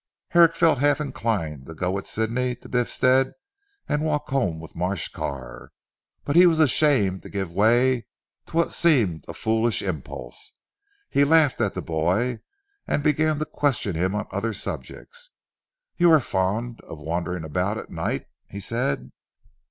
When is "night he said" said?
17.91-19.11